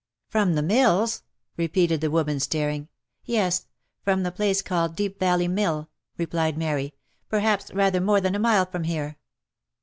"From 0.31 0.55
the 0.55 0.63
mills 0.63 1.17
V 1.17 1.25
repeated 1.65 2.01
the 2.01 2.09
woman 2.09 2.39
staring" 2.39 2.87
Yes; 3.23 3.67
from 4.01 4.23
the 4.23 4.31
place 4.31 4.63
called 4.63 4.95
Deep 4.95 5.19
Valley 5.19 5.47
Mill," 5.47 5.91
replied 6.17 6.57
Mary," 6.57 6.95
perhaps 7.29 7.71
rather 7.71 8.01
more 8.01 8.19
than 8.19 8.33
a 8.33 8.39
mile 8.39 8.65
from 8.65 8.85
here." 8.85 9.19